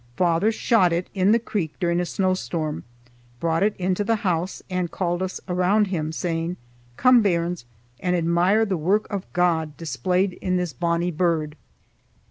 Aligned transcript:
Father 0.17 0.51
shot 0.51 0.91
it 0.91 1.11
in 1.13 1.31
the 1.31 1.37
creek 1.37 1.75
during 1.79 1.99
a 1.99 2.07
snowstorm, 2.07 2.83
brought 3.39 3.61
it 3.61 3.75
into 3.77 4.03
the 4.03 4.15
house, 4.25 4.63
and 4.67 4.89
called 4.89 5.21
us 5.21 5.39
around 5.47 5.89
him, 5.89 6.11
saying: 6.11 6.57
"Come, 6.97 7.21
bairns, 7.21 7.65
and 7.99 8.15
admire 8.15 8.65
the 8.65 8.77
work 8.77 9.05
of 9.11 9.31
God 9.31 9.77
displayed 9.77 10.33
in 10.41 10.57
this 10.57 10.73
bonnie 10.73 11.11
bird. 11.11 11.55